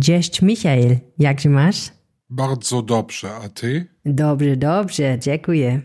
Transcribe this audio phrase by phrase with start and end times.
[0.00, 1.92] Cześć Michael, jak się masz?
[2.30, 3.86] Bardzo dobrze, a ty?
[4.04, 5.82] Dobrze, dobrze, dziękuję.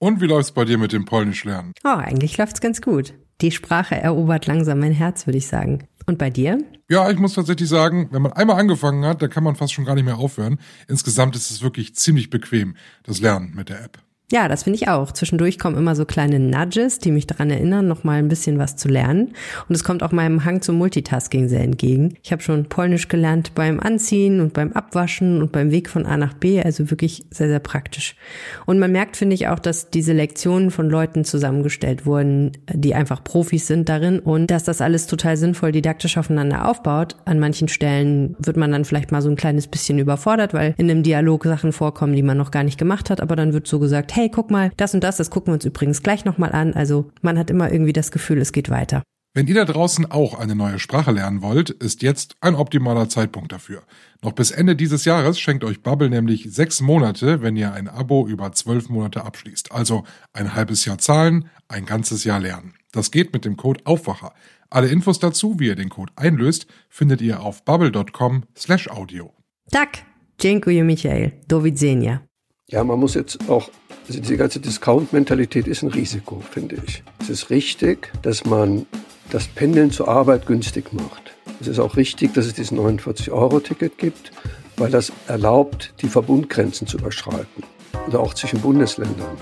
[0.00, 1.72] Und wie läuft's bei dir mit dem Polnisch lernen?
[1.84, 3.14] Oh, eigentlich läuft's ganz gut.
[3.40, 5.86] Die Sprache erobert langsam mein Herz, würde ich sagen.
[6.06, 6.58] Und bei dir?
[6.90, 9.84] Ja, ich muss tatsächlich sagen, wenn man einmal angefangen hat, dann kann man fast schon
[9.84, 10.58] gar nicht mehr aufhören.
[10.88, 12.74] Insgesamt ist es wirklich ziemlich bequem,
[13.04, 13.98] das Lernen mit der App.
[14.32, 15.12] Ja, das finde ich auch.
[15.12, 18.74] Zwischendurch kommen immer so kleine Nudges, die mich daran erinnern, noch mal ein bisschen was
[18.74, 19.34] zu lernen.
[19.68, 22.14] Und es kommt auch meinem Hang zum Multitasking sehr entgegen.
[22.22, 26.16] Ich habe schon Polnisch gelernt beim Anziehen und beim Abwaschen und beim Weg von A
[26.16, 28.16] nach B, also wirklich sehr, sehr praktisch.
[28.64, 33.22] Und man merkt, finde ich, auch, dass diese Lektionen von Leuten zusammengestellt wurden, die einfach
[33.22, 37.16] Profis sind darin und dass das alles total sinnvoll didaktisch aufeinander aufbaut.
[37.26, 40.90] An manchen Stellen wird man dann vielleicht mal so ein kleines bisschen überfordert, weil in
[40.90, 43.78] einem Dialog Sachen vorkommen, die man noch gar nicht gemacht hat, aber dann wird so
[43.78, 46.72] gesagt, hey, guck mal, das und das, das gucken wir uns übrigens gleich nochmal an.
[46.74, 49.02] Also man hat immer irgendwie das Gefühl, es geht weiter.
[49.36, 53.50] Wenn ihr da draußen auch eine neue Sprache lernen wollt, ist jetzt ein optimaler Zeitpunkt
[53.50, 53.82] dafür.
[54.22, 58.28] Noch bis Ende dieses Jahres schenkt euch Bubble nämlich sechs Monate, wenn ihr ein Abo
[58.28, 59.72] über zwölf Monate abschließt.
[59.72, 62.74] Also ein halbes Jahr zahlen, ein ganzes Jahr lernen.
[62.92, 64.32] Das geht mit dem Code Aufwacher.
[64.70, 69.32] Alle Infos dazu, wie ihr den Code einlöst, findet ihr auf bubble.com slash audio.
[69.72, 69.98] Tak,
[70.38, 71.32] dziękuję Michael.
[71.48, 72.20] Do widzenia.
[72.68, 73.68] Ja, man muss jetzt auch
[74.06, 77.02] also diese ganze Discount-Mentalität ist ein Risiko, finde ich.
[77.20, 78.86] Es ist richtig, dass man
[79.30, 81.34] das Pendeln zur Arbeit günstig macht.
[81.60, 84.32] Es ist auch richtig, dass es dieses 49-Euro-Ticket gibt,
[84.76, 87.64] weil das erlaubt, die Verbundgrenzen zu überschreiten.
[88.06, 89.36] Oder auch zwischen Bundesländern.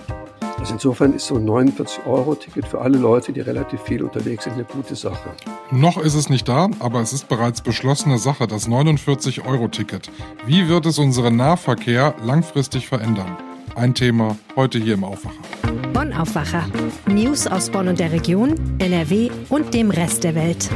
[0.58, 4.64] Also insofern ist so ein 49-Euro-Ticket für alle Leute, die relativ viel unterwegs sind, eine
[4.64, 5.30] gute Sache.
[5.72, 10.08] Noch ist es nicht da, aber es ist bereits beschlossene Sache, das 49-Euro-Ticket.
[10.46, 13.36] Wie wird es unseren Nahverkehr langfristig verändern?
[13.74, 15.40] Ein Thema heute hier im Aufwacher.
[15.92, 16.64] Bonn Aufwacher.
[17.06, 20.68] News aus Bonn und der Region, NRW und dem Rest der Welt.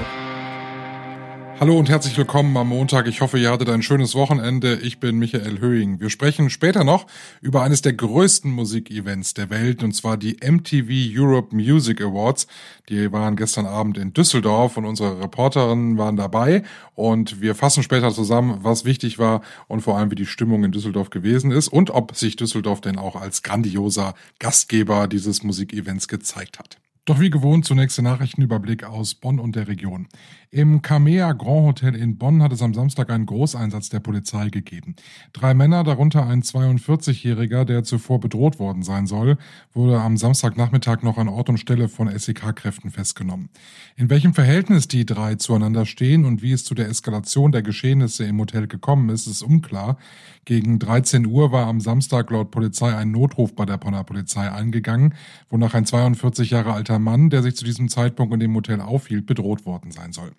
[1.58, 3.06] Hallo und herzlich willkommen am Montag.
[3.06, 4.74] Ich hoffe, ihr hattet ein schönes Wochenende.
[4.82, 6.00] Ich bin Michael Höhing.
[6.00, 7.06] Wir sprechen später noch
[7.40, 12.46] über eines der größten Musikevents der Welt, und zwar die MTV Europe Music Awards.
[12.90, 16.62] Die waren gestern Abend in Düsseldorf und unsere Reporterinnen waren dabei.
[16.94, 20.72] Und wir fassen später zusammen, was wichtig war und vor allem, wie die Stimmung in
[20.72, 26.58] Düsseldorf gewesen ist und ob sich Düsseldorf denn auch als grandioser Gastgeber dieses Musikevents gezeigt
[26.58, 26.76] hat.
[27.06, 30.08] Doch wie gewohnt zunächst der Nachrichtenüberblick aus Bonn und der Region.
[30.50, 34.96] Im Kamea Grand Hotel in Bonn hat es am Samstag einen Großeinsatz der Polizei gegeben.
[35.32, 39.38] Drei Männer, darunter ein 42-Jähriger, der zuvor bedroht worden sein soll,
[39.72, 43.50] wurde am Samstagnachmittag noch an Ort und Stelle von SEK-Kräften festgenommen.
[43.94, 48.24] In welchem Verhältnis die drei zueinander stehen und wie es zu der Eskalation der Geschehnisse
[48.24, 49.96] im Hotel gekommen ist, ist unklar.
[50.44, 55.14] Gegen 13 Uhr war am Samstag laut Polizei ein Notruf bei der Bonner Polizei eingegangen,
[55.50, 58.80] wonach ein 42 Jahre alter alter Mann, der sich zu diesem Zeitpunkt in dem Hotel
[58.80, 60.32] aufhielt, bedroht worden sein soll.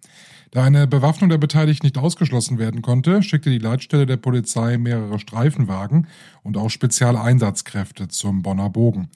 [0.52, 5.20] Da eine Bewaffnung der Beteiligten nicht ausgeschlossen werden konnte, schickte die Leitstelle der Polizei mehrere
[5.20, 6.08] Streifenwagen
[6.44, 9.10] und auch Spezialeinsatzkräfte zum Bonner Bogen.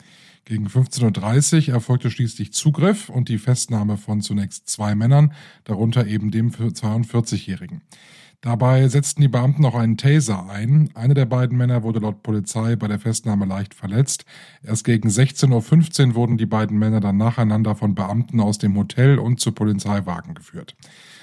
[0.45, 6.31] Gegen 15.30 Uhr erfolgte schließlich Zugriff und die Festnahme von zunächst zwei Männern, darunter eben
[6.31, 7.81] dem 42-Jährigen.
[8.41, 10.89] Dabei setzten die Beamten auch einen Taser ein.
[10.95, 14.25] Einer der beiden Männer wurde laut Polizei bei der Festnahme leicht verletzt.
[14.63, 19.19] Erst gegen 16.15 Uhr wurden die beiden Männer dann nacheinander von Beamten aus dem Hotel
[19.19, 20.75] und zu Polizeiwagen geführt.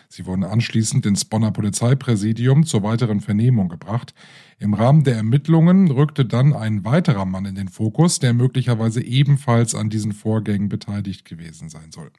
[0.08, 4.14] Sie wurden anschließend ins Bonner Polizeipräsidium zur weiteren Vernehmung gebracht.
[4.58, 9.74] Im Rahmen der Ermittlungen rückte dann ein weiterer Mann in den Fokus, der möglicherweise ebenfalls
[9.74, 12.10] an diesen Vorgängen beteiligt gewesen sein soll.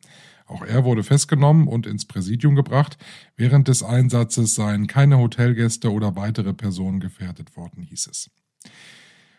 [0.46, 2.98] Auch er wurde festgenommen und ins Präsidium gebracht.
[3.36, 8.30] Während des Einsatzes seien keine Hotelgäste oder weitere Personen gefährdet worden, hieß es.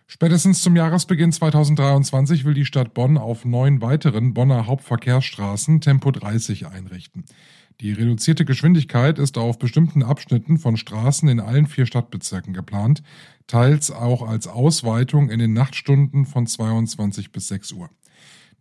[0.06, 6.66] Spätestens zum Jahresbeginn 2023 will die Stadt Bonn auf neun weiteren Bonner Hauptverkehrsstraßen Tempo 30
[6.66, 7.24] einrichten.
[7.80, 13.02] Die reduzierte Geschwindigkeit ist auf bestimmten Abschnitten von Straßen in allen vier Stadtbezirken geplant,
[13.46, 17.88] teils auch als Ausweitung in den Nachtstunden von 22 bis 6 Uhr.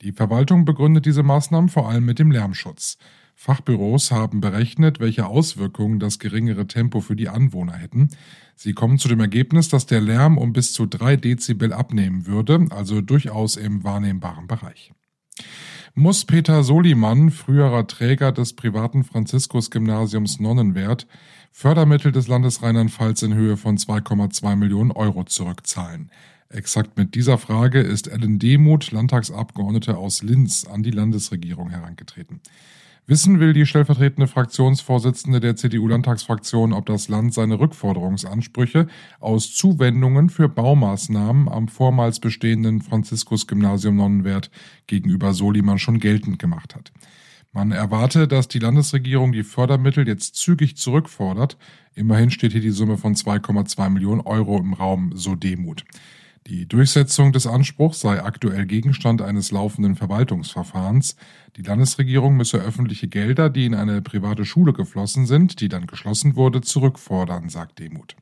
[0.02, 2.98] Die Verwaltung begründet diese Maßnahmen vor allem mit dem Lärmschutz.
[3.36, 8.10] Fachbüros haben berechnet, welche Auswirkungen das geringere Tempo für die Anwohner hätten.
[8.56, 12.68] Sie kommen zu dem Ergebnis, dass der Lärm um bis zu drei Dezibel abnehmen würde,
[12.70, 14.94] also durchaus im wahrnehmbaren Bereich.
[15.96, 21.08] Muss Peter Soliman, früherer Träger des privaten Franziskus-Gymnasiums Nonnenwert,
[21.52, 26.12] Fördermittel des Landes Rheinland-Pfalz in Höhe von 2,2 Millionen Euro zurückzahlen?
[26.50, 32.40] Exakt mit dieser Frage ist Ellen Demuth, Landtagsabgeordnete aus Linz, an die Landesregierung herangetreten.
[33.10, 38.86] Wissen will die stellvertretende Fraktionsvorsitzende der CDU-Landtagsfraktion, ob das Land seine Rückforderungsansprüche
[39.20, 44.52] aus Zuwendungen für Baumaßnahmen am vormals bestehenden Franziskus-Gymnasium Nonnenwert
[44.86, 46.92] gegenüber Soliman schon geltend gemacht hat.
[47.52, 51.58] Man erwarte, dass die Landesregierung die Fördermittel jetzt zügig zurückfordert.
[51.96, 55.84] Immerhin steht hier die Summe von 2,2 Millionen Euro im Raum, so Demut.
[56.50, 61.16] Die Durchsetzung des Anspruchs sei aktuell Gegenstand eines laufenden Verwaltungsverfahrens.
[61.56, 66.36] Die Landesregierung müsse öffentliche Gelder, die in eine private Schule geflossen sind, die dann geschlossen
[66.36, 68.16] wurde, zurückfordern, sagt Demuth.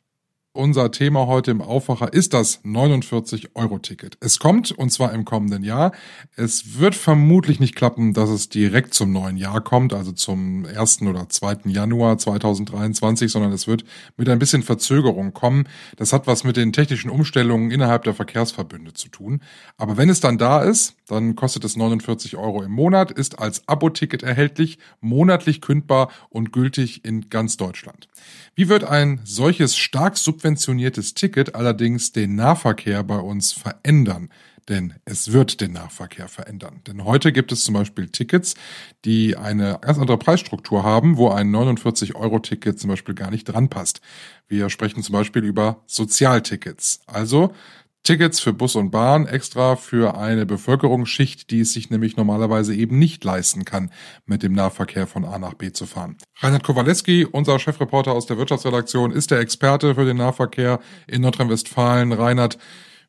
[0.58, 4.18] Unser Thema heute im Aufwacher ist das 49-Euro-Ticket.
[4.22, 5.92] Es kommt, und zwar im kommenden Jahr.
[6.36, 11.04] Es wird vermutlich nicht klappen, dass es direkt zum neuen Jahr kommt, also zum 1.
[11.04, 11.58] oder 2.
[11.66, 13.86] Januar 2023, sondern es wird
[14.18, 15.68] mit ein bisschen Verzögerung kommen.
[15.96, 19.44] Das hat was mit den technischen Umstellungen innerhalb der Verkehrsverbünde zu tun.
[19.78, 23.68] Aber wenn es dann da ist, dann kostet es 49 Euro im Monat, ist als
[23.68, 28.08] Abo-Ticket erhältlich, monatlich kündbar und gültig in ganz Deutschland.
[28.56, 34.30] Wie wird ein solches stark subventioniertes Ticket allerdings den Nahverkehr bei uns verändern?
[34.70, 36.82] Denn es wird den Nahverkehr verändern.
[36.88, 38.56] Denn heute gibt es zum Beispiel Tickets,
[39.06, 44.02] die eine ganz andere Preisstruktur haben, wo ein 49-Euro-Ticket zum Beispiel gar nicht dran passt.
[44.48, 47.00] Wir sprechen zum Beispiel über Sozialtickets.
[47.06, 47.54] Also
[48.08, 52.98] Tickets für Bus und Bahn extra für eine Bevölkerungsschicht, die es sich nämlich normalerweise eben
[52.98, 53.92] nicht leisten kann,
[54.26, 56.16] mit dem Nahverkehr von A nach B zu fahren.
[56.38, 62.14] Reinhard Kowaleski, unser Chefreporter aus der Wirtschaftsredaktion, ist der Experte für den Nahverkehr in Nordrhein-Westfalen.
[62.14, 62.58] Reinhard,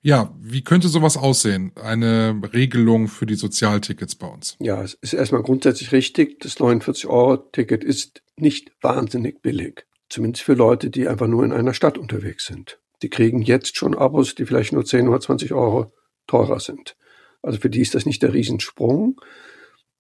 [0.03, 1.71] ja, wie könnte sowas aussehen?
[1.81, 4.57] Eine Regelung für die Sozialtickets bei uns?
[4.59, 6.41] Ja, es ist erstmal grundsätzlich richtig.
[6.41, 9.87] Das 49-Euro-Ticket ist nicht wahnsinnig billig.
[10.09, 12.81] Zumindest für Leute, die einfach nur in einer Stadt unterwegs sind.
[13.03, 15.93] Die kriegen jetzt schon Abos, die vielleicht nur 10 oder 20 Euro
[16.27, 16.97] teurer sind.
[17.43, 19.21] Also für die ist das nicht der Riesensprung.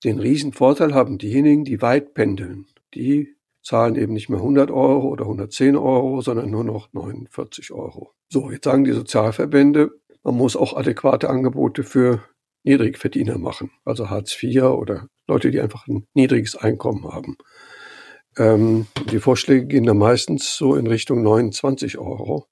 [0.05, 2.67] Den Riesenvorteil haben diejenigen, die weit pendeln.
[2.95, 8.13] Die zahlen eben nicht mehr 100 Euro oder 110 Euro, sondern nur noch 49 Euro.
[8.29, 9.91] So, jetzt sagen die Sozialverbände,
[10.23, 12.23] man muss auch adäquate Angebote für
[12.65, 17.37] Niedrigverdiener machen, also Hartz IV oder Leute, die einfach ein niedriges Einkommen haben.
[18.37, 22.47] Ähm, die Vorschläge gehen da meistens so in Richtung 29 Euro.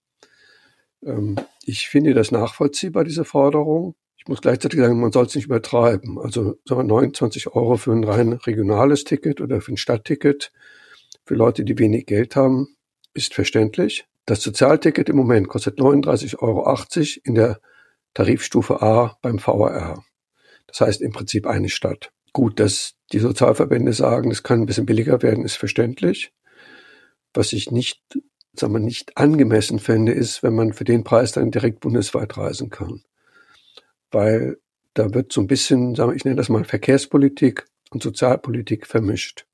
[1.07, 3.95] Ähm, ich finde das nachvollziehbar, diese Forderung.
[4.17, 6.19] Ich muss gleichzeitig sagen, man soll es nicht übertreiben.
[6.19, 10.53] Also sagen wir 29 Euro für ein rein regionales Ticket oder für ein Stadtticket
[11.25, 12.77] für Leute, die wenig Geld haben,
[13.15, 14.07] ist verständlich.
[14.27, 16.85] Das Sozialticket im Moment kostet 39,80 Euro
[17.25, 17.61] in der
[18.15, 20.03] Tarifstufe A beim VRR.
[20.67, 22.11] Das heißt im Prinzip eine Stadt.
[22.33, 26.33] Gut, dass die Sozialverbände sagen, es kann ein bisschen billiger werden, ist verständlich.
[27.33, 28.03] Was ich nicht
[28.61, 32.71] sagen wir, nicht angemessen fände, ist, wenn man für den Preis dann direkt bundesweit reisen
[32.71, 33.03] kann.
[34.11, 34.59] Weil
[34.95, 39.47] da wird so ein bisschen, sagen wir, ich nenne das mal Verkehrspolitik und Sozialpolitik vermischt.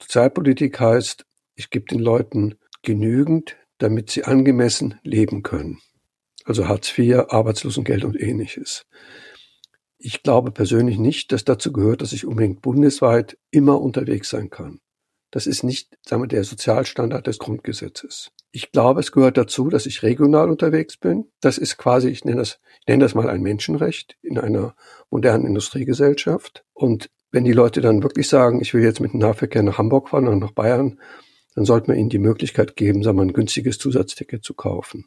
[0.00, 1.24] Sozialpolitik heißt,
[1.54, 5.80] ich gebe den Leuten genügend, damit sie angemessen leben können.
[6.44, 8.86] Also Hartz IV, Arbeitslosengeld und ähnliches.
[9.98, 14.80] Ich glaube persönlich nicht, dass dazu gehört, dass ich unbedingt bundesweit immer unterwegs sein kann.
[15.34, 18.30] Das ist nicht, sagen wir, der Sozialstandard des Grundgesetzes.
[18.52, 21.26] Ich glaube, es gehört dazu, dass ich regional unterwegs bin.
[21.40, 24.76] Das ist quasi, ich nenne das, ich nenne das mal ein Menschenrecht in einer
[25.10, 26.64] modernen Industriegesellschaft.
[26.72, 30.10] Und wenn die Leute dann wirklich sagen, ich will jetzt mit dem Nahverkehr nach Hamburg
[30.10, 31.00] fahren oder nach Bayern,
[31.56, 35.06] dann sollte man ihnen die Möglichkeit geben, sagen wir, ein günstiges Zusatzticket zu kaufen.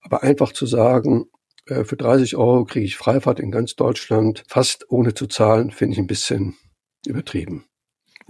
[0.00, 1.26] Aber einfach zu sagen,
[1.66, 5.92] äh, für 30 Euro kriege ich Freifahrt in ganz Deutschland, fast ohne zu zahlen, finde
[5.92, 6.56] ich ein bisschen
[7.06, 7.69] übertrieben.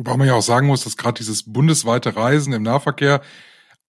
[0.01, 3.21] Wobei man ja auch sagen muss, dass gerade dieses bundesweite Reisen im Nahverkehr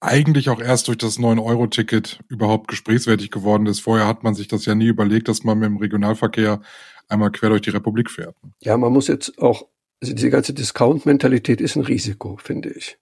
[0.02, 3.80] eigentlich auch erst durch das 9-Euro-Ticket überhaupt gesprächswertig geworden ist.
[3.80, 6.60] Vorher hat man sich das ja nie überlegt, dass man mit dem Regionalverkehr
[7.08, 8.36] einmal quer durch die Republik fährt.
[8.60, 9.68] Ja, man muss jetzt auch,
[10.02, 12.98] also diese ganze Discount-Mentalität ist ein Risiko, finde ich.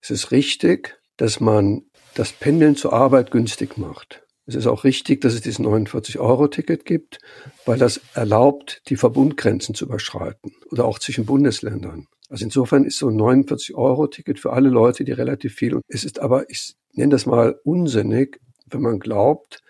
[0.00, 4.22] Es ist richtig, dass man das Pendeln zur Arbeit günstig macht.
[4.46, 7.18] Es ist auch richtig, dass es dieses 49-Euro-Ticket gibt,
[7.66, 12.06] weil das erlaubt, die Verbundgrenzen zu überschreiten oder auch zwischen Bundesländern.
[12.28, 15.74] Also insofern ist so ein 49-Euro-Ticket für alle Leute, die relativ viel.
[15.74, 19.62] Und es ist aber, ich nenne das mal unsinnig, wenn man glaubt,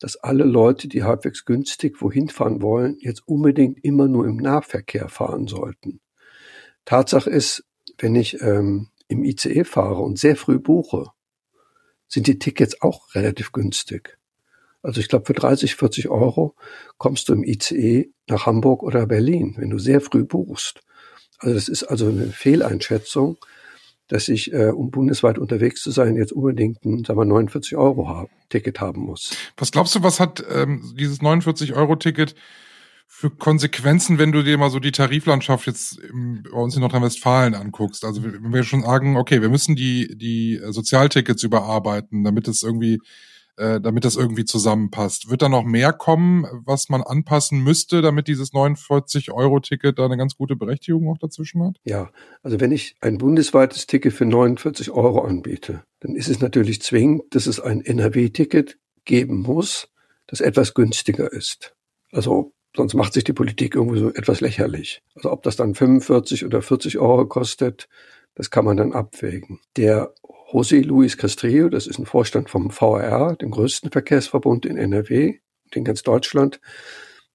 [0.00, 5.08] dass alle Leute, die halbwegs günstig wohin fahren wollen, jetzt unbedingt immer nur im Nahverkehr
[5.08, 6.00] fahren sollten.
[6.84, 7.64] Tatsache ist,
[7.98, 11.06] wenn ich ähm, im ICE fahre und sehr früh buche,
[12.08, 14.18] sind die Tickets auch relativ günstig.
[14.82, 16.56] Also ich glaube, für 30, 40 Euro
[16.96, 20.80] kommst du im ICE nach Hamburg oder Berlin, wenn du sehr früh buchst.
[21.40, 23.36] Also das ist also eine Fehleinschätzung,
[24.08, 28.08] dass ich, äh, um bundesweit unterwegs zu sein, jetzt unbedingt ein, sagen wir, 49 Euro
[28.08, 29.32] haben, Ticket haben muss.
[29.56, 32.34] Was glaubst du, was hat ähm, dieses 49 Euro Ticket
[33.06, 37.54] für Konsequenzen, wenn du dir mal so die Tariflandschaft jetzt im, bei uns in Nordrhein-Westfalen
[37.54, 38.04] anguckst?
[38.04, 42.98] Also wenn wir schon sagen, okay, wir müssen die die Sozialtickets überarbeiten, damit es irgendwie
[43.60, 45.28] äh, damit das irgendwie zusammenpasst.
[45.28, 50.34] Wird da noch mehr kommen, was man anpassen müsste, damit dieses 49-Euro-Ticket da eine ganz
[50.34, 51.76] gute Berechtigung auch dazwischen hat?
[51.84, 52.10] Ja,
[52.42, 57.34] also wenn ich ein bundesweites Ticket für 49 Euro anbiete, dann ist es natürlich zwingend,
[57.34, 59.88] dass es ein NRW-Ticket geben muss,
[60.26, 61.74] das etwas günstiger ist.
[62.12, 65.02] Also sonst macht sich die Politik irgendwie so etwas lächerlich.
[65.14, 67.88] Also ob das dann 45 oder 40 Euro kostet,
[68.34, 69.60] das kann man dann abwägen.
[69.76, 70.14] Der
[70.52, 75.38] José Luis Castrillo, das ist ein Vorstand vom VRR, dem größten Verkehrsverbund in NRW,
[75.72, 76.60] in ganz Deutschland,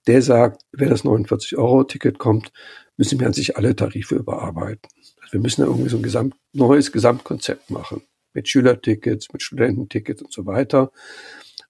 [0.08, 2.52] der sagt, wenn das 49-Euro-Ticket kommt,
[2.98, 4.90] müssen wir an sich alle Tarife überarbeiten.
[5.22, 8.02] Also wir müssen da irgendwie so ein Gesamt, neues Gesamtkonzept machen.
[8.34, 10.92] Mit Schülertickets, mit Studententickets und so weiter.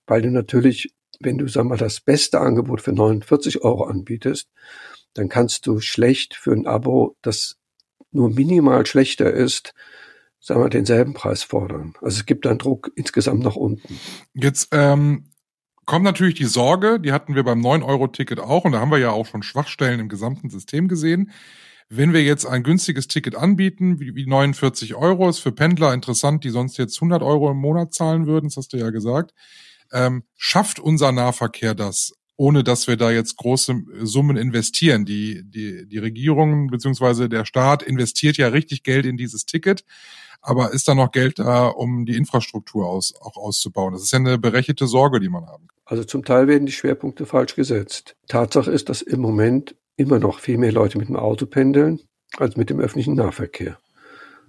[0.07, 4.49] Weil du natürlich wenn du, sag mal, das beste Angebot für 49 Euro anbietest,
[5.13, 7.57] dann kannst du schlecht für ein Abo, das
[8.11, 9.73] nur minimal schlechter ist,
[10.45, 11.93] sagen wir, denselben Preis fordern.
[12.01, 13.99] Also es gibt dann Druck insgesamt nach unten.
[14.33, 15.31] Jetzt ähm,
[15.85, 19.11] kommt natürlich die Sorge, die hatten wir beim 9-Euro-Ticket auch, und da haben wir ja
[19.11, 21.31] auch schon Schwachstellen im gesamten System gesehen.
[21.87, 26.43] Wenn wir jetzt ein günstiges Ticket anbieten, wie, wie 49 Euro, ist für Pendler interessant,
[26.43, 29.33] die sonst jetzt 100 Euro im Monat zahlen würden, das hast du ja gesagt
[29.91, 35.05] ähm, schafft unser Nahverkehr das, ohne dass wir da jetzt große Summen investieren.
[35.05, 39.85] Die, die, die Regierung beziehungsweise der Staat investiert ja richtig Geld in dieses Ticket,
[40.45, 43.93] aber ist da noch Geld da, um die Infrastruktur aus, auch auszubauen?
[43.93, 45.77] Das ist ja eine berechnete Sorge, die man haben kann.
[45.85, 48.15] Also zum Teil werden die Schwerpunkte falsch gesetzt.
[48.27, 51.99] Tatsache ist, dass im Moment immer noch viel mehr Leute mit dem Auto pendeln
[52.37, 53.77] als mit dem öffentlichen Nahverkehr.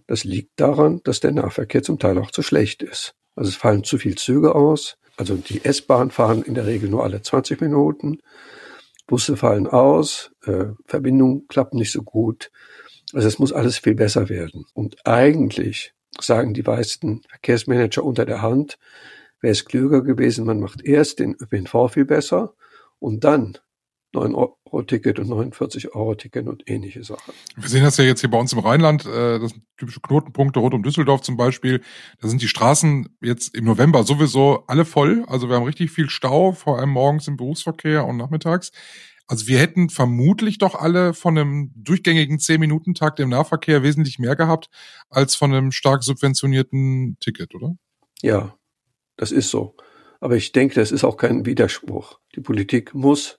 [0.06, 3.14] Das liegt daran, dass der Nahverkehr zum Teil auch zu schlecht ist.
[3.34, 7.04] Also es fallen zu viele Züge aus, also die S-Bahn fahren in der Regel nur
[7.04, 8.20] alle 20 Minuten.
[9.06, 12.50] Busse fallen aus, äh, Verbindungen klappen nicht so gut.
[13.16, 14.66] Also es muss alles viel besser werden.
[14.74, 18.78] Und eigentlich sagen die meisten Verkehrsmanager unter der Hand,
[19.40, 22.52] wäre es klüger gewesen, man macht erst den ÖPNV viel besser
[22.98, 23.56] und dann
[24.14, 27.32] 9-Euro-Ticket und 49-Euro-Ticket und ähnliche Sachen.
[27.56, 30.60] Wir sehen das ja jetzt hier bei uns im Rheinland, äh, das sind typische Knotenpunkte
[30.60, 31.80] rund um Düsseldorf zum Beispiel.
[32.20, 35.24] Da sind die Straßen jetzt im November sowieso alle voll.
[35.26, 38.72] Also wir haben richtig viel Stau, vor allem morgens im Berufsverkehr und nachmittags.
[39.28, 44.68] Also wir hätten vermutlich doch alle von einem durchgängigen 10-Minuten-Takt im Nahverkehr wesentlich mehr gehabt
[45.10, 47.76] als von einem stark subventionierten Ticket, oder?
[48.22, 48.56] Ja,
[49.16, 49.76] das ist so.
[50.20, 52.20] Aber ich denke, das ist auch kein Widerspruch.
[52.34, 53.38] Die Politik muss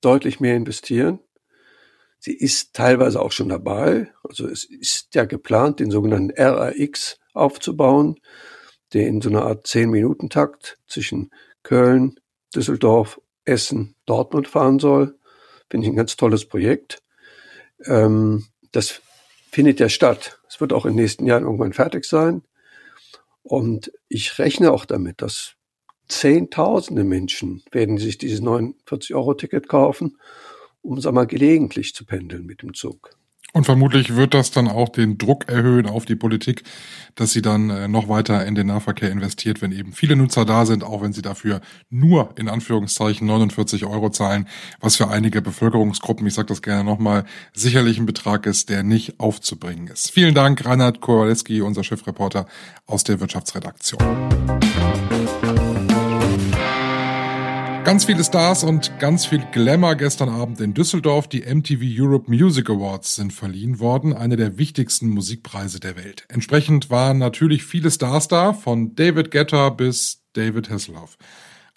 [0.00, 1.20] deutlich mehr investieren.
[2.18, 4.12] Sie ist teilweise auch schon dabei.
[4.22, 8.16] Also es ist ja geplant, den sogenannten RAX aufzubauen,
[8.92, 11.30] der in so einer Art 10-Minuten-Takt zwischen
[11.62, 12.18] Köln,
[12.54, 15.15] Düsseldorf, Essen, Dortmund fahren soll.
[15.70, 17.02] Finde ich ein ganz tolles Projekt.
[17.84, 19.00] Ähm, das
[19.50, 20.40] findet ja statt.
[20.48, 22.42] Es wird auch in den nächsten Jahren irgendwann fertig sein.
[23.42, 25.56] Und ich rechne auch damit, dass
[26.08, 30.18] Zehntausende Menschen werden sich dieses 49-Euro-Ticket kaufen,
[30.80, 33.16] um, sag mal, gelegentlich zu pendeln mit dem Zug.
[33.56, 36.62] Und vermutlich wird das dann auch den Druck erhöhen auf die Politik,
[37.14, 40.66] dass sie dann äh, noch weiter in den Nahverkehr investiert, wenn eben viele Nutzer da
[40.66, 44.46] sind, auch wenn sie dafür nur in Anführungszeichen 49 Euro zahlen,
[44.80, 49.20] was für einige Bevölkerungsgruppen, ich sage das gerne nochmal, sicherlich ein Betrag ist, der nicht
[49.20, 50.10] aufzubringen ist.
[50.10, 52.44] Vielen Dank, Reinhard Kowaleski, unser Chefreporter
[52.84, 54.02] aus der Wirtschaftsredaktion.
[57.86, 61.28] Ganz viele Stars und ganz viel Glamour gestern Abend in Düsseldorf.
[61.28, 66.24] Die MTV Europe Music Awards sind verliehen worden, eine der wichtigsten Musikpreise der Welt.
[66.28, 71.16] Entsprechend waren natürlich viele Stars da, von David Guetta bis David Hasselhoff.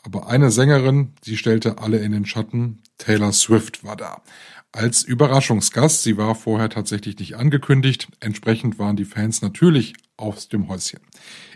[0.02, 4.24] Aber eine Sängerin, sie stellte alle in den Schatten, Taylor Swift war da.
[4.72, 10.70] Als Überraschungsgast, sie war vorher tatsächlich nicht angekündigt, entsprechend waren die Fans natürlich aus dem
[10.70, 11.02] Häuschen.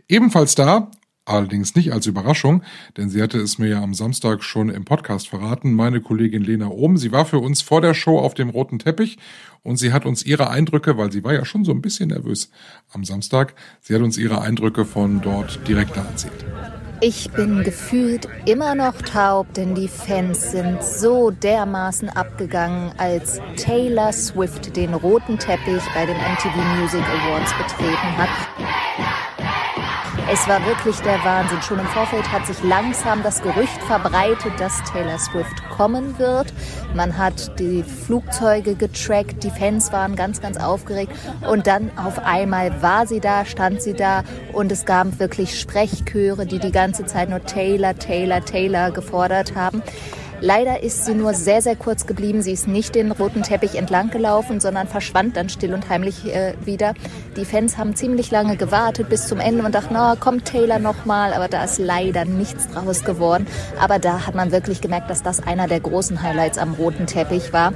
[0.07, 0.91] Ebenfalls da
[1.25, 2.63] Allerdings nicht als Überraschung,
[2.97, 6.67] denn sie hatte es mir ja am Samstag schon im Podcast verraten, meine Kollegin Lena
[6.67, 6.97] Ohm.
[6.97, 9.17] Sie war für uns vor der Show auf dem roten Teppich
[9.61, 12.51] und sie hat uns ihre Eindrücke, weil sie war ja schon so ein bisschen nervös
[12.91, 16.45] am Samstag, sie hat uns ihre Eindrücke von dort direkt erzählt.
[16.99, 24.13] Ich bin gefühlt immer noch taub, denn die Fans sind so dermaßen abgegangen, als Taylor
[24.13, 28.29] Swift den roten Teppich bei den MTV Music Awards betreten hat.
[30.31, 31.61] Es war wirklich der Wahnsinn.
[31.61, 36.53] Schon im Vorfeld hat sich langsam das Gerücht verbreitet, dass Taylor Swift kommen wird.
[36.95, 41.11] Man hat die Flugzeuge getrackt, die Fans waren ganz, ganz aufgeregt.
[41.49, 46.45] Und dann auf einmal war sie da, stand sie da und es gab wirklich Sprechchöre,
[46.45, 49.83] die die ganze Zeit nur Taylor, Taylor, Taylor gefordert haben.
[50.41, 52.41] Leider ist sie nur sehr, sehr kurz geblieben.
[52.41, 56.53] Sie ist nicht den roten Teppich entlang gelaufen, sondern verschwand dann still und heimlich äh,
[56.65, 56.93] wieder.
[57.37, 61.33] Die Fans haben ziemlich lange gewartet bis zum Ende und dachten, na, kommt Taylor nochmal,
[61.33, 63.47] aber da ist leider nichts draus geworden.
[63.79, 67.53] Aber da hat man wirklich gemerkt, dass das einer der großen Highlights am roten Teppich
[67.53, 67.73] war.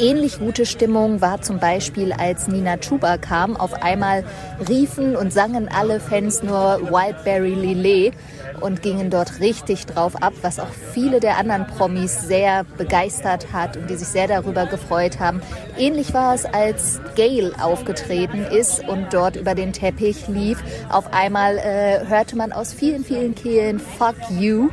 [0.00, 3.54] Ähnlich gute Stimmung war zum Beispiel, als Nina Chuba kam.
[3.54, 4.24] Auf einmal
[4.66, 8.14] riefen und sangen alle Fans nur Wildberry Lillet
[8.60, 13.76] und gingen dort richtig drauf ab, was auch viele der anderen Promis sehr begeistert hat
[13.76, 15.42] und die sich sehr darüber gefreut haben.
[15.78, 20.62] Ähnlich war es, als Gail aufgetreten ist und dort über den Teppich lief.
[20.90, 24.70] Auf einmal äh, hörte man aus vielen, vielen Kehlen Fuck You,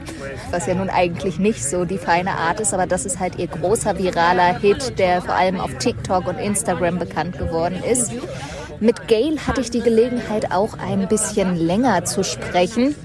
[0.51, 3.48] was ja nun eigentlich nicht so die feine Art ist, aber das ist halt ihr
[3.48, 8.12] großer viraler Hit, der vor allem auf TikTok und Instagram bekannt geworden ist.
[8.79, 12.95] Mit Gail hatte ich die Gelegenheit, auch ein bisschen länger zu sprechen.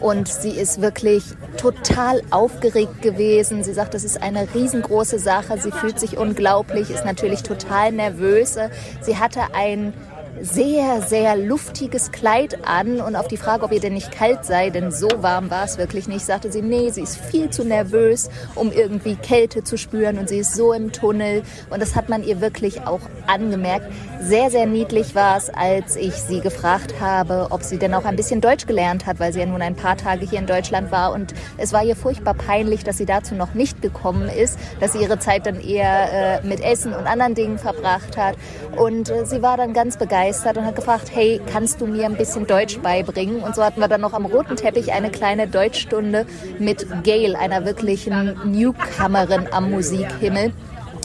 [0.00, 1.24] Und sie ist wirklich
[1.56, 3.64] total aufgeregt gewesen.
[3.64, 5.58] Sie sagt, das ist eine riesengroße Sache.
[5.58, 8.56] Sie fühlt sich unglaublich, ist natürlich total nervös.
[9.00, 9.94] Sie hatte ein
[10.42, 13.00] sehr, sehr luftiges Kleid an.
[13.00, 15.78] Und auf die Frage, ob ihr denn nicht kalt sei, denn so warm war es
[15.78, 20.18] wirklich nicht, sagte sie, nee, sie ist viel zu nervös, um irgendwie Kälte zu spüren.
[20.18, 21.42] Und sie ist so im Tunnel.
[21.70, 23.86] Und das hat man ihr wirklich auch angemerkt.
[24.20, 28.16] Sehr, sehr niedlich war es, als ich sie gefragt habe, ob sie denn auch ein
[28.16, 31.12] bisschen Deutsch gelernt hat, weil sie ja nun ein paar Tage hier in Deutschland war.
[31.12, 34.98] Und es war ihr furchtbar peinlich, dass sie dazu noch nicht gekommen ist, dass sie
[34.98, 38.36] ihre Zeit dann eher äh, mit Essen und anderen Dingen verbracht hat.
[38.76, 42.04] Und äh, sie war dann ganz begeistert begeistert und hat gefragt, hey, kannst du mir
[42.04, 43.42] ein bisschen Deutsch beibringen?
[43.42, 46.26] Und so hatten wir dann noch am roten Teppich eine kleine Deutschstunde
[46.58, 50.52] mit Gail, einer wirklichen Newcomerin am Musikhimmel.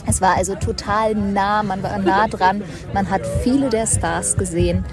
[0.08, 4.84] Es war also total nah, man war nah dran, man hat viele der Stars gesehen.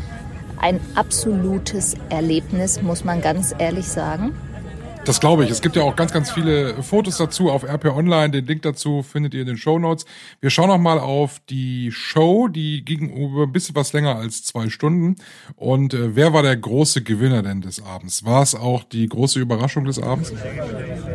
[0.61, 4.35] Ein absolutes Erlebnis, muss man ganz ehrlich sagen.
[5.09, 5.49] Das glaube ich.
[5.49, 8.29] Es gibt ja auch ganz, ganz viele Fotos dazu auf RP Online.
[8.29, 10.05] Den Link dazu findet ihr in den Show Notes.
[10.39, 12.47] Wir schauen noch mal auf die Show.
[12.47, 15.15] Die ging über ein bisschen was länger als zwei Stunden.
[15.55, 18.23] Und äh, wer war der große Gewinner denn des Abends?
[18.23, 20.31] War es auch die große Überraschung des Abends?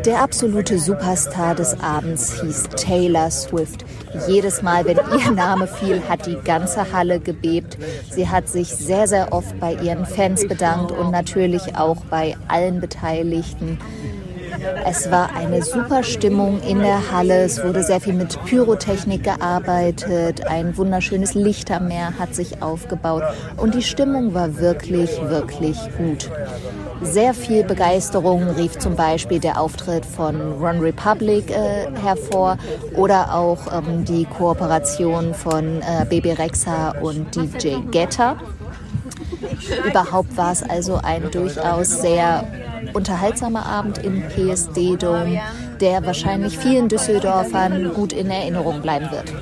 [0.04, 3.84] Der absolute Superstar des Abends hieß Taylor Swift.
[4.26, 7.78] Jedes Mal, wenn ihr Name fiel, hat die ganze Halle gebebt.
[8.10, 12.80] Sie hat sich sehr, sehr oft bei ihren Fans bedankt und natürlich auch bei allen
[12.80, 13.78] Beteiligten.
[14.86, 17.42] Es war eine super Stimmung in der Halle.
[17.42, 20.46] Es wurde sehr viel mit Pyrotechnik gearbeitet.
[20.46, 23.22] Ein wunderschönes Lichtermeer hat sich aufgebaut.
[23.56, 26.30] Und die Stimmung war wirklich, wirklich gut.
[27.02, 32.56] Sehr viel Begeisterung rief zum Beispiel der Auftritt von Run Republic äh, hervor
[32.96, 38.36] oder auch ähm, die Kooperation von äh, Baby Rexa und DJ Getter.
[39.86, 42.44] Überhaupt war es also ein durchaus sehr
[42.94, 45.40] unterhaltsamer Abend im PSD Dome,
[45.80, 49.32] der wahrscheinlich vielen Düsseldorfern gut in Erinnerung bleiben wird.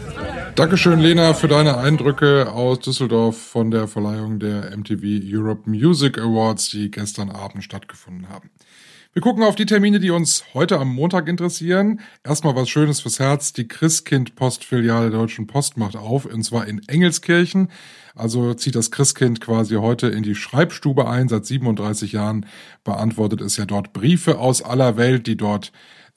[0.54, 6.68] Dankeschön, Lena, für deine Eindrücke aus Düsseldorf von der Verleihung der MTV Europe Music Awards,
[6.70, 8.50] die gestern Abend stattgefunden haben.
[9.14, 12.00] Wir gucken auf die Termine, die uns heute am Montag interessieren.
[12.24, 13.52] Erstmal was Schönes fürs Herz.
[13.52, 17.68] Die Christkind-Postfiliale der Deutschen Post macht auf, und zwar in Engelskirchen.
[18.14, 21.28] Also zieht das Christkind quasi heute in die Schreibstube ein.
[21.28, 22.46] Seit 37 Jahren
[22.84, 25.72] beantwortet es ja dort Briefe aus aller Welt, die dort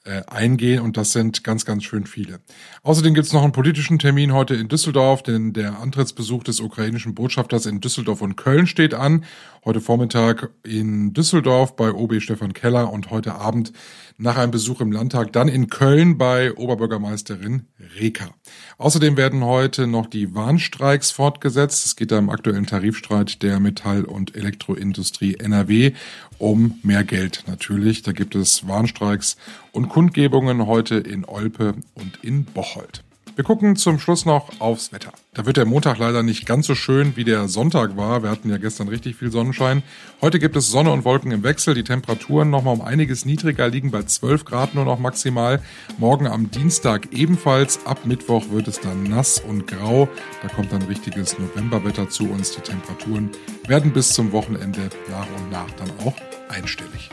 [0.06, 2.40] äh, eingehen und das sind ganz, ganz schön viele.
[2.82, 7.14] Außerdem gibt es noch einen politischen Termin heute in Düsseldorf, denn der Antrittsbesuch des ukrainischen
[7.14, 9.24] Botschafters in Düsseldorf und Köln steht an.
[9.64, 13.72] Heute Vormittag in Düsseldorf bei OB Stefan Keller und heute Abend
[14.16, 17.66] nach einem Besuch im Landtag dann in Köln bei Oberbürgermeisterin
[17.98, 18.30] Reker.
[18.78, 21.84] Außerdem werden heute noch die Warnstreiks fortgesetzt.
[21.84, 25.92] Es geht da im aktuellen Tarifstreit der Metall- und Elektroindustrie NRW
[26.38, 28.02] um mehr Geld natürlich.
[28.02, 29.36] Da gibt es Warnstreiks
[29.76, 33.04] und Kundgebungen heute in Olpe und in Bocholt.
[33.34, 35.12] Wir gucken zum Schluss noch aufs Wetter.
[35.34, 38.22] Da wird der Montag leider nicht ganz so schön, wie der Sonntag war.
[38.22, 39.82] Wir hatten ja gestern richtig viel Sonnenschein.
[40.22, 41.74] Heute gibt es Sonne und Wolken im Wechsel.
[41.74, 45.60] Die Temperaturen nochmal um einiges niedriger, liegen bei 12 Grad nur noch maximal.
[45.98, 47.84] Morgen am Dienstag ebenfalls.
[47.84, 50.08] Ab Mittwoch wird es dann nass und grau.
[50.40, 52.52] Da kommt dann richtiges Novemberwetter zu uns.
[52.52, 53.28] Die Temperaturen
[53.68, 56.14] werden bis zum Wochenende nach und nach dann auch
[56.48, 57.10] einstellig.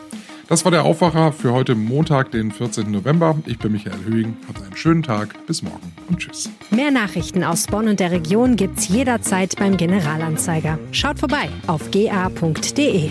[0.47, 2.91] Das war der Aufwacher für heute Montag, den 14.
[2.91, 3.37] November.
[3.45, 4.37] Ich bin Michael Höhing.
[4.47, 5.45] Habt einen schönen Tag.
[5.47, 6.49] Bis morgen und tschüss.
[6.69, 10.79] Mehr Nachrichten aus Bonn und der Region gibt's jederzeit beim Generalanzeiger.
[10.91, 13.09] Schaut vorbei auf ga.de.